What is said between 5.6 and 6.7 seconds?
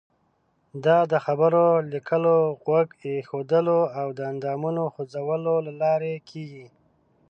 له لارې کیږي.